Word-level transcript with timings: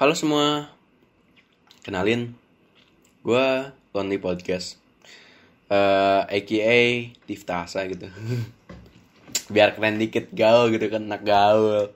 Halo 0.00 0.16
semua, 0.16 0.72
kenalin, 1.84 2.32
gue 3.20 3.48
Lonely 3.92 4.16
Podcast, 4.16 4.80
uh, 5.68 6.24
aka 6.24 6.80
Diftasa 7.28 7.84
gitu. 7.84 8.08
Biar 9.52 9.76
keren 9.76 10.00
dikit 10.00 10.32
gaul 10.32 10.72
gitu 10.72 10.88
kan, 10.88 11.04
anak 11.04 11.20
gaul. 11.28 11.92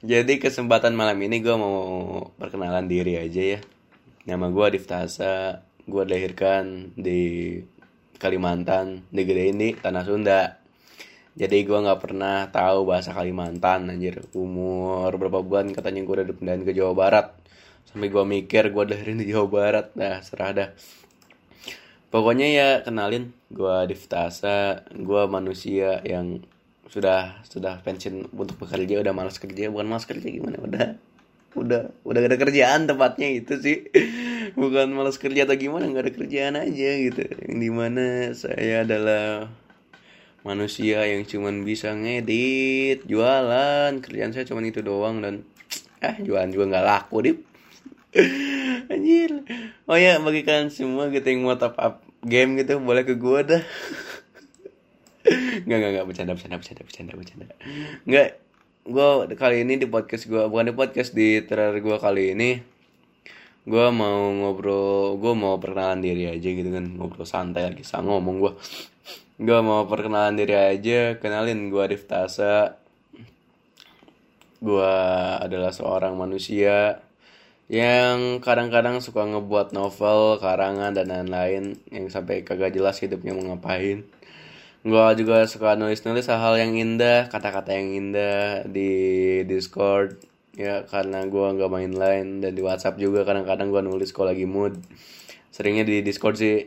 Jadi 0.00 0.40
kesempatan 0.40 0.96
malam 0.96 1.20
ini 1.20 1.44
gue 1.44 1.52
mau 1.52 2.24
perkenalan 2.40 2.88
diri 2.88 3.20
aja 3.20 3.42
ya. 3.52 3.60
Nama 4.24 4.48
gue 4.48 4.80
Diftasa, 4.80 5.60
gue 5.84 6.02
dilahirkan 6.08 6.96
di 6.96 7.60
Kalimantan, 8.16 9.04
Gede 9.12 9.52
ini, 9.52 9.76
Tanah 9.76 10.08
Sunda 10.08 10.59
jadi 11.38 11.62
gue 11.62 11.78
nggak 11.78 12.00
pernah 12.02 12.50
tahu 12.50 12.90
bahasa 12.90 13.14
Kalimantan 13.14 13.86
anjir. 13.86 14.26
Umur 14.34 15.14
berapa 15.14 15.46
bulan 15.46 15.70
katanya 15.70 16.02
gue 16.02 16.14
udah 16.18 16.26
dipindahin 16.26 16.62
ke 16.66 16.74
Jawa 16.74 16.92
Barat. 16.98 17.26
Sampai 17.86 18.10
gue 18.10 18.24
mikir 18.26 18.74
gue 18.74 18.84
dari 18.90 19.14
di 19.14 19.30
Jawa 19.30 19.46
Barat. 19.46 19.86
Nah 19.94 20.18
serah 20.26 20.50
dah. 20.50 20.68
Pokoknya 22.10 22.46
ya 22.50 22.68
kenalin 22.82 23.30
gue 23.46 23.76
Diftasa. 23.86 24.82
Gue 24.90 25.22
manusia 25.30 26.02
yang 26.02 26.42
sudah 26.90 27.38
sudah 27.46 27.78
pensiun 27.86 28.34
untuk 28.34 28.58
bekerja 28.66 28.98
udah 28.98 29.14
malas 29.14 29.38
kerja. 29.38 29.70
Bukan 29.70 29.86
malas 29.86 30.10
kerja 30.10 30.26
gimana? 30.26 30.58
Udah 30.58 30.98
udah 31.54 31.94
udah 32.06 32.18
gak 32.26 32.30
ada 32.30 32.38
kerjaan 32.42 32.90
tepatnya 32.90 33.28
itu 33.30 33.54
sih. 33.62 33.86
Bukan 34.58 34.90
malas 34.90 35.14
kerja 35.14 35.46
atau 35.46 35.54
gimana 35.54 35.86
nggak 35.86 36.10
ada 36.10 36.14
kerjaan 36.18 36.54
aja 36.58 36.90
gitu. 37.06 37.22
Yang 37.22 37.58
di 37.62 37.70
mana 37.70 38.06
saya 38.34 38.82
adalah 38.82 39.46
manusia 40.42 41.04
yang 41.04 41.22
cuman 41.28 41.62
bisa 41.62 41.92
ngedit 41.92 43.04
jualan. 43.04 43.92
Kerjaan 44.00 44.32
saya 44.32 44.48
cuman 44.48 44.68
itu 44.68 44.80
doang 44.80 45.20
dan 45.20 45.44
eh 46.06 46.16
jualan 46.24 46.48
juga 46.48 46.64
nggak 46.76 46.86
laku 46.86 47.16
dip. 47.24 47.38
Anjir. 48.92 49.44
Oh 49.86 49.98
ya 49.98 50.18
bagi 50.18 50.42
kalian 50.42 50.72
semua 50.72 51.12
gitu 51.12 51.26
yang 51.26 51.46
mau 51.46 51.54
top 51.60 51.78
up 51.78 52.02
game 52.24 52.58
gitu 52.58 52.80
boleh 52.80 53.04
ke 53.04 53.14
gua 53.16 53.44
dah. 53.46 53.62
Nggak 55.68 55.78
nggak 55.78 55.90
nggak. 55.92 56.06
Bercanda 56.08 56.32
bercanda 56.32 56.56
bercanda 56.56 56.82
bercanda 56.82 57.12
bercanda. 57.14 57.46
Nggak 58.08 58.28
gua 58.88 59.28
kali 59.36 59.62
ini 59.62 59.76
di 59.76 59.86
podcast 59.86 60.24
gua 60.26 60.48
bukan 60.48 60.72
di 60.72 60.74
podcast 60.74 61.12
di 61.12 61.44
terakhir 61.44 61.84
gua 61.84 62.00
kali 62.00 62.32
ini 62.32 62.79
gua 63.68 63.92
mau 63.92 64.32
ngobrol 64.32 65.16
gua 65.20 65.32
mau 65.36 65.54
perkenalan 65.60 66.00
diri 66.00 66.28
aja 66.28 66.48
gitu 66.48 66.70
kan 66.72 66.86
ngobrol 66.96 67.28
santai 67.28 67.72
lagi 67.72 67.84
sama 67.84 68.16
ngomong 68.16 68.36
gua 68.40 68.52
Gue 69.40 69.56
mau 69.64 69.88
perkenalan 69.88 70.36
diri 70.36 70.52
aja, 70.52 71.16
kenalin 71.16 71.72
gue 71.72 71.80
Arif 71.80 72.04
Tasa. 72.04 72.76
Gue 74.60 74.92
adalah 75.40 75.72
seorang 75.72 76.12
manusia 76.12 77.00
yang 77.72 78.44
kadang-kadang 78.44 79.00
suka 79.00 79.24
ngebuat 79.24 79.72
novel, 79.72 80.36
karangan, 80.44 80.92
dan 80.92 81.08
lain-lain 81.08 81.80
yang 81.88 82.12
sampai 82.12 82.44
kagak 82.44 82.76
jelas 82.76 83.00
hidupnya 83.00 83.32
mau 83.32 83.48
ngapain. 83.48 84.04
Gue 84.84 85.06
juga 85.16 85.48
suka 85.48 85.72
nulis-nulis 85.72 86.28
hal-hal 86.28 86.60
yang 86.60 86.76
indah, 86.76 87.32
kata-kata 87.32 87.72
yang 87.80 87.96
indah 87.96 88.68
di 88.68 88.92
Discord. 89.48 90.20
Ya 90.58 90.82
karena 90.86 91.22
gue 91.26 91.46
nggak 91.56 91.70
main 91.70 91.92
lain 91.94 92.26
dan 92.42 92.52
di 92.54 92.62
WhatsApp 92.62 92.98
juga 92.98 93.22
kadang-kadang 93.22 93.70
gue 93.70 93.82
nulis 93.86 94.10
kalau 94.10 94.34
lagi 94.34 94.46
mood. 94.46 94.78
Seringnya 95.54 95.86
di 95.86 96.02
Discord 96.02 96.38
sih. 96.38 96.66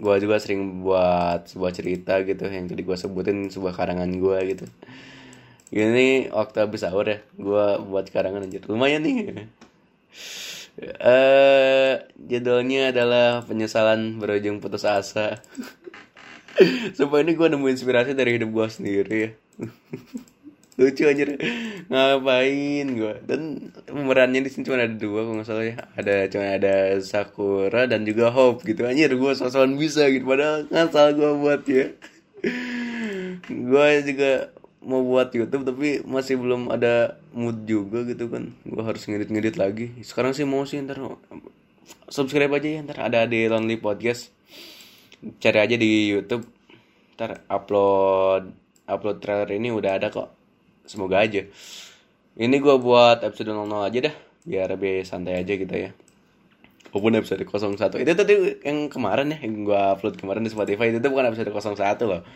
Gue 0.00 0.16
juga 0.16 0.40
sering 0.40 0.80
buat 0.80 1.44
sebuah 1.52 1.72
cerita 1.76 2.24
gitu 2.24 2.48
yang 2.48 2.64
tadi 2.64 2.80
gue 2.80 2.96
sebutin 2.96 3.52
sebuah 3.52 3.76
karangan 3.76 4.08
gue 4.08 4.38
gitu. 4.56 4.66
Gini 5.70 6.32
waktu 6.32 6.56
habis 6.64 6.80
sahur 6.82 7.04
ya 7.04 7.18
gue 7.36 7.66
buat 7.84 8.08
karangan 8.08 8.48
aja 8.48 8.60
lumayan 8.68 9.04
nih. 9.04 9.16
Eh 10.80 10.96
uh, 10.96 11.92
judulnya 12.16 12.94
adalah 12.94 13.44
penyesalan 13.44 14.16
berujung 14.16 14.64
putus 14.64 14.88
asa. 14.88 15.42
Supaya 16.96 17.22
ini 17.24 17.32
gue 17.38 17.48
nemu 17.48 17.66
inspirasi 17.72 18.12
dari 18.12 18.36
hidup 18.36 18.50
gue 18.52 18.66
sendiri 18.68 19.16
ya 19.16 19.30
lucu 20.80 21.04
aja 21.04 21.28
ngapain 21.92 22.86
gue 22.88 23.14
dan 23.28 23.68
pemerannya 23.84 24.40
di 24.40 24.48
sini 24.48 24.64
cuma 24.64 24.80
ada 24.80 24.96
dua 24.96 25.28
kalau 25.28 25.36
nggak 25.36 25.48
salah 25.48 25.66
ya. 25.68 25.76
Ada 25.92 26.14
cuma 26.32 26.44
ada 26.56 26.74
Sakura 27.04 27.84
dan 27.84 28.08
juga 28.08 28.32
Hope 28.32 28.64
gitu. 28.64 28.88
Anjir 28.88 29.12
gue 29.12 29.32
sosokan 29.36 29.76
bisa 29.76 30.08
gitu. 30.08 30.24
Padahal 30.24 30.64
ngasal 30.72 31.12
gue 31.12 31.30
buat 31.36 31.62
ya. 31.68 31.92
Gue 33.44 33.86
juga 34.08 34.48
mau 34.80 35.04
buat 35.04 35.28
YouTube 35.36 35.68
tapi 35.68 36.00
masih 36.08 36.40
belum 36.40 36.72
ada 36.72 37.20
mood 37.36 37.68
juga 37.68 38.08
gitu 38.08 38.32
kan. 38.32 38.56
Gue 38.64 38.80
harus 38.80 39.04
ngedit-ngedit 39.04 39.60
lagi. 39.60 39.92
Sekarang 40.00 40.32
sih 40.32 40.48
mau 40.48 40.64
sih 40.64 40.80
ntar. 40.80 40.96
Subscribe 42.08 42.56
aja 42.56 42.68
ya 42.70 42.80
ntar. 42.88 42.96
Ada 43.04 43.28
di 43.28 43.44
Lonely 43.44 43.76
Podcast. 43.76 44.32
Cari 45.44 45.58
aja 45.60 45.76
di 45.76 46.08
YouTube. 46.08 46.48
Ntar 47.20 47.44
upload 47.52 48.56
upload 48.88 49.20
trailer 49.20 49.50
ini 49.52 49.68
udah 49.68 50.00
ada 50.00 50.08
kok 50.08 50.39
semoga 50.90 51.22
aja. 51.22 51.46
Ini 52.34 52.56
gue 52.58 52.76
buat 52.82 53.22
episode 53.22 53.54
00 53.54 53.86
aja 53.86 53.98
dah 54.10 54.14
biar 54.42 54.74
lebih 54.74 55.06
santai 55.06 55.38
aja 55.38 55.52
gitu 55.54 55.70
ya. 55.70 55.90
Walaupun 56.90 57.22
episode 57.22 57.46
01 57.46 58.02
itu 58.02 58.12
tadi 58.18 58.34
yang 58.66 58.90
kemarin 58.90 59.30
ya 59.30 59.38
yang 59.46 59.62
gue 59.62 59.78
upload 59.78 60.18
kemarin 60.18 60.42
di 60.42 60.50
Spotify 60.50 60.90
itu 60.90 60.98
tuh 60.98 61.14
bukan 61.14 61.30
episode 61.30 61.54
01 61.54 62.10
loh. 62.10 62.26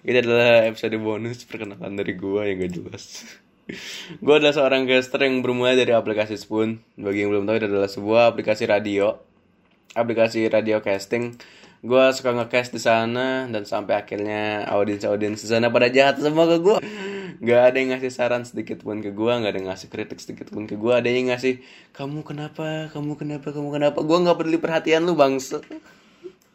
Itu 0.00 0.16
adalah 0.16 0.64
episode 0.64 0.96
bonus 0.96 1.44
perkenalan 1.44 1.92
dari 1.98 2.16
gue 2.16 2.42
yang 2.48 2.56
gak 2.64 2.72
jelas. 2.72 3.04
Gue 4.24 4.40
adalah 4.40 4.56
seorang 4.56 4.88
caster 4.88 5.28
yang 5.28 5.44
bermula 5.44 5.76
dari 5.76 5.92
aplikasi 5.92 6.40
Spoon. 6.40 6.80
Bagi 6.96 7.20
yang 7.20 7.36
belum 7.36 7.44
tahu 7.44 7.60
itu 7.60 7.66
adalah 7.68 7.90
sebuah 7.90 8.22
aplikasi 8.32 8.64
radio. 8.64 9.20
Aplikasi 9.92 10.48
radio 10.48 10.80
casting. 10.80 11.36
Gue 11.84 12.00
suka 12.16 12.32
ngecast 12.32 12.72
di 12.72 12.80
sana 12.80 13.44
dan 13.44 13.68
sampai 13.68 14.00
akhirnya 14.00 14.64
audiens 14.72 15.04
audiens 15.04 15.44
di 15.44 15.48
sana 15.52 15.68
pada 15.68 15.92
jahat 15.92 16.16
semua 16.16 16.48
ke 16.48 16.56
gue 16.64 16.76
nggak 17.38 17.60
ada 17.60 17.76
yang 17.76 17.90
ngasih 17.92 18.12
saran 18.12 18.42
sedikit 18.48 18.80
pun 18.80 19.04
ke 19.04 19.12
gue 19.12 19.32
nggak 19.32 19.52
ada 19.52 19.58
yang 19.60 19.68
ngasih 19.72 19.88
kritik 19.92 20.18
sedikit 20.18 20.48
pun 20.48 20.64
ke 20.64 20.80
gue 20.80 20.92
ada 20.92 21.06
yang 21.08 21.28
ngasih 21.28 21.60
kamu 21.92 22.24
kenapa? 22.24 22.88
Kamu 22.88 23.20
kenapa? 23.20 23.52
Kamu 23.52 23.68
kenapa? 23.68 23.98
Gue 24.00 24.18
nggak 24.24 24.36
peduli 24.38 24.58
perhatian 24.58 25.04
lu 25.04 25.14
bangsa 25.18 25.60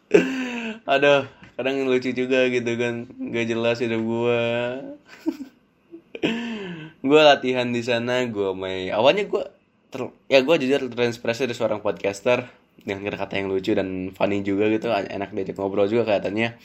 aduh 0.92 1.24
kadang 1.54 1.86
lucu 1.86 2.10
juga 2.10 2.50
gitu 2.50 2.72
kan. 2.74 3.06
Nggak 3.08 3.46
jelas 3.50 3.78
hidup 3.78 4.02
gue 4.02 4.42
gue 7.08 7.20
latihan 7.20 7.68
di 7.70 7.82
sana 7.84 8.26
gue 8.26 8.50
main. 8.52 8.90
Awalnya 8.90 9.24
gue 9.30 9.44
ya 10.26 10.42
gue 10.42 10.56
jujur 10.58 10.90
terinspirasi 10.90 11.46
dari 11.46 11.54
seorang 11.54 11.78
podcaster 11.78 12.63
dengan 12.82 13.06
kata-kata 13.06 13.40
yang 13.40 13.48
lucu 13.48 13.72
dan 13.72 14.12
funny 14.12 14.44
juga 14.44 14.68
gitu 14.68 14.92
enak 14.92 15.30
diajak 15.32 15.56
ngobrol 15.56 15.88
juga 15.88 16.10
kelihatannya. 16.10 16.58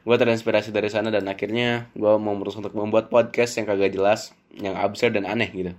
Gue 0.00 0.16
terinspirasi 0.16 0.72
dari 0.72 0.88
sana 0.88 1.12
dan 1.12 1.28
akhirnya 1.28 1.92
gue 1.92 2.12
mau 2.16 2.32
berusaha 2.34 2.64
untuk 2.64 2.74
membuat 2.74 3.12
podcast 3.12 3.60
yang 3.60 3.68
kagak 3.68 3.92
jelas 3.92 4.32
yang 4.56 4.74
absurd 4.74 5.14
dan 5.14 5.28
aneh 5.28 5.52
gitu. 5.52 5.72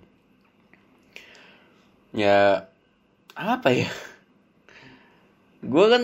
Ya 2.15 2.69
apa 3.33 3.69
ya? 3.73 3.89
Gue 5.65 5.85
kan 5.89 6.03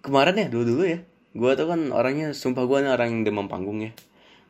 kemarin 0.00 0.40
ya 0.40 0.48
dulu 0.48 0.64
dulu 0.64 0.84
ya 0.88 1.00
gue 1.30 1.50
tuh 1.54 1.70
kan 1.70 1.94
orangnya 1.94 2.34
sumpah 2.34 2.66
gue 2.66 2.82
nih 2.82 2.90
orang 2.90 3.08
yang 3.14 3.22
demam 3.22 3.46
panggung 3.46 3.78
ya. 3.86 3.94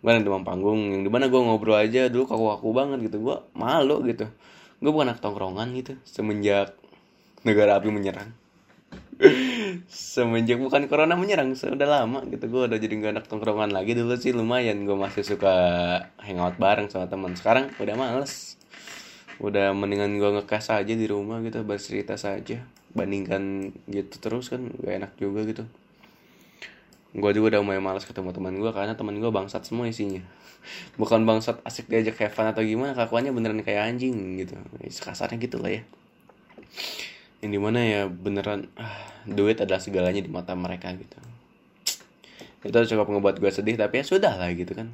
Gue 0.01 0.17
yang 0.17 0.25
demam 0.25 0.49
panggung 0.49 0.81
yang 0.97 1.03
di 1.05 1.11
mana 1.13 1.29
gue 1.29 1.37
ngobrol 1.37 1.77
aja 1.77 2.09
dulu 2.09 2.25
kaku 2.25 2.45
kaku 2.57 2.69
banget 2.73 2.99
gitu 3.11 3.21
gue 3.21 3.37
malu 3.53 4.01
gitu. 4.09 4.25
Gue 4.81 4.91
bukan 4.95 5.13
anak 5.13 5.21
tongkrongan 5.21 5.77
gitu 5.77 6.01
semenjak 6.09 6.73
negara 7.45 7.81
api 7.81 7.89
menyerang. 7.89 8.37
Semenjak 9.93 10.57
bukan 10.57 10.89
corona 10.89 11.13
menyerang 11.13 11.53
sudah 11.53 11.85
lama 11.85 12.25
gitu. 12.29 12.49
Gue 12.49 12.63
udah 12.69 12.79
jadi 12.81 12.95
gak 13.01 13.13
anak 13.21 13.27
tongkrongan 13.29 13.73
lagi 13.73 13.93
dulu 13.93 14.17
sih 14.17 14.33
lumayan. 14.33 14.89
Gue 14.89 14.97
masih 14.97 15.25
suka 15.25 15.53
hangout 16.21 16.57
bareng 16.57 16.89
sama 16.89 17.09
teman. 17.09 17.37
Sekarang 17.37 17.69
udah 17.77 17.97
males. 17.97 18.57
Udah 19.41 19.73
mendingan 19.73 20.21
gue 20.21 20.31
ngekas 20.41 20.73
aja 20.73 20.93
di 20.93 21.07
rumah 21.09 21.45
gitu 21.45 21.61
bercerita 21.65 22.17
saja. 22.17 22.65
Bandingkan 22.97 23.73
gitu 23.93 24.17
terus 24.21 24.49
kan 24.49 24.73
gak 24.81 24.95
enak 25.05 25.13
juga 25.21 25.45
gitu. 25.45 25.65
Gue 27.13 27.31
juga 27.37 27.57
udah 27.59 27.61
mulai 27.61 27.81
males 27.83 28.09
ketemu 28.09 28.33
teman 28.33 28.57
gue 28.57 28.71
karena 28.73 28.97
teman 28.97 29.21
gue 29.21 29.29
bangsat 29.29 29.69
semua 29.69 29.85
isinya. 29.85 30.25
Bukan 31.01 31.29
bangsat 31.29 31.61
asik 31.65 31.93
diajak 31.93 32.17
Kevin 32.17 32.57
atau 32.57 32.65
gimana 32.65 32.97
kakuannya 32.97 33.37
beneran 33.37 33.61
kayak 33.61 33.97
anjing 33.97 34.41
gitu. 34.41 34.57
Kasarnya 35.05 35.37
gitu 35.37 35.61
lah 35.61 35.77
ya 35.77 35.85
yang 37.41 37.51
di 37.57 37.61
mana 37.61 37.81
ya 37.81 38.03
beneran 38.07 38.69
ah, 38.77 39.01
duit 39.25 39.57
adalah 39.61 39.81
segalanya 39.81 40.21
di 40.21 40.29
mata 40.29 40.53
mereka 40.53 40.93
gitu. 40.93 41.17
Itu 42.61 42.77
cukup 42.77 43.09
ngebuat 43.09 43.41
gue 43.41 43.49
sedih 43.49 43.81
tapi 43.81 44.01
ya 44.01 44.05
sudah 44.05 44.37
lah 44.37 44.53
gitu 44.53 44.77
kan. 44.77 44.93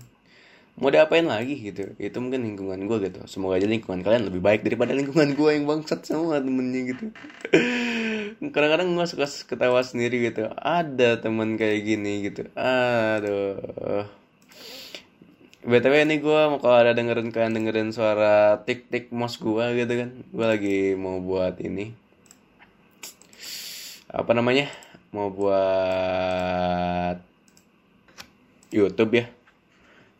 Mau 0.76 0.92
diapain 0.92 1.24
lagi 1.26 1.58
gitu? 1.58 1.96
Itu 1.98 2.22
mungkin 2.22 2.46
lingkungan 2.46 2.86
gue 2.86 3.10
gitu. 3.10 3.24
Semoga 3.26 3.58
aja 3.58 3.66
lingkungan 3.66 4.06
kalian 4.06 4.30
lebih 4.30 4.44
baik 4.44 4.62
daripada 4.62 4.94
lingkungan 4.94 5.34
gue 5.34 5.50
yang 5.56 5.64
bangsat 5.66 6.06
semua 6.06 6.38
temennya 6.38 6.94
gitu. 6.94 7.04
Kadang-kadang 8.54 8.94
gue 8.94 9.06
suka 9.08 9.26
ketawa 9.26 9.82
sendiri 9.82 10.30
gitu. 10.30 10.46
Ada 10.54 11.18
teman 11.18 11.58
kayak 11.58 11.80
gini 11.82 12.30
gitu. 12.30 12.46
Aduh. 12.54 14.06
Btw 15.66 16.06
ini 16.06 16.22
gue 16.22 16.40
mau 16.46 16.62
kalau 16.62 16.78
ada 16.78 16.94
dengerin 16.94 17.34
kalian 17.34 17.58
dengerin 17.58 17.90
suara 17.90 18.62
tik 18.62 18.86
tik 18.92 19.10
mos 19.10 19.40
gue 19.40 19.66
gitu 19.80 19.92
kan. 19.98 20.10
Gue 20.30 20.46
lagi 20.46 20.78
mau 20.94 21.18
buat 21.18 21.58
ini 21.58 22.05
apa 24.10 24.30
namanya? 24.34 24.66
Mau 25.14 25.30
buat 25.30 27.16
YouTube 28.74 29.22
ya. 29.22 29.26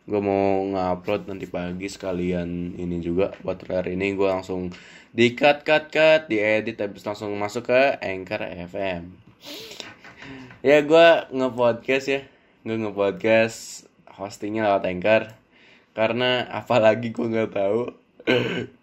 Gue 0.07 0.23
mau 0.23 0.63
ngupload 0.71 1.27
nanti 1.27 1.51
pagi 1.51 1.91
sekalian 1.91 2.79
ini 2.79 3.03
juga 3.03 3.35
buat 3.43 3.59
hari 3.67 3.99
ini. 3.99 4.15
Gue 4.15 4.31
langsung 4.31 4.71
di 5.11 5.35
cut 5.35 5.67
cut 5.67 5.91
cut 5.91 6.31
di 6.31 6.39
edit 6.39 6.79
habis 6.79 7.03
langsung 7.03 7.35
masuk 7.35 7.67
ke 7.71 7.99
Anchor 7.99 8.43
FM 8.71 9.27
ya 10.65 10.83
gue 10.83 11.07
ngepodcast 11.31 12.07
ya. 12.09 12.21
Gue 12.65 12.75
ngepodcast 12.75 13.87
hostingnya 14.17 14.67
lewat 14.67 14.83
Anchor. 14.89 15.23
Karena 15.95 16.45
apalagi 16.51 17.15
gue 17.15 17.25
nggak 17.25 17.51
tahu 17.53 17.93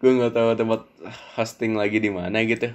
gue 0.01 0.11
nggak 0.17 0.35
tahu 0.35 0.49
tempat 0.57 0.89
hosting 1.37 1.77
lagi 1.77 2.01
di 2.01 2.09
mana 2.09 2.41
gitu 2.49 2.73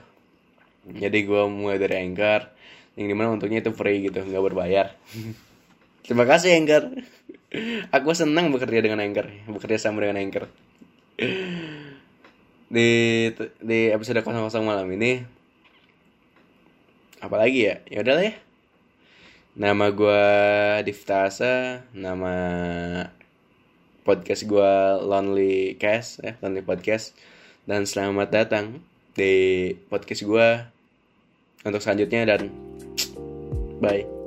jadi 0.88 1.18
gue 1.26 1.42
mulai 1.50 1.82
dari 1.82 2.00
Anchor 2.00 2.48
yang 2.96 3.08
di 3.12 3.16
mana 3.16 3.36
untuknya 3.36 3.60
itu 3.60 3.72
free 3.76 4.08
gitu 4.08 4.24
nggak 4.24 4.44
berbayar 4.54 4.96
terima 6.06 6.24
kasih 6.24 6.56
Anchor 6.56 6.84
Aku 7.96 8.14
senang 8.14 8.54
bekerja 8.54 8.82
dengan 8.82 9.02
Anchor, 9.02 9.30
bekerja 9.50 9.90
sama 9.90 10.06
dengan 10.06 10.22
Anchor. 10.22 10.46
Di 12.70 12.90
di 13.58 13.80
episode 13.90 14.22
00 14.22 14.62
malam 14.62 14.86
ini 14.94 15.26
apalagi 17.18 17.66
ya? 17.66 17.76
Ya 17.90 18.06
udahlah 18.06 18.30
ya. 18.30 18.36
Nama 19.58 19.86
gue 19.90 20.24
Diftasa, 20.86 21.82
nama 21.98 22.36
podcast 24.06 24.46
gue 24.46 24.74
Lonely 25.02 25.74
Cast 25.82 26.22
ya, 26.22 26.38
Lonely 26.46 26.62
Podcast. 26.62 27.18
Dan 27.66 27.90
selamat 27.90 28.30
datang 28.30 28.86
di 29.16 29.74
podcast 29.88 30.26
gue 30.26 30.50
untuk 31.66 31.82
selanjutnya 31.82 32.36
dan 32.36 32.42
bye. 33.84 34.19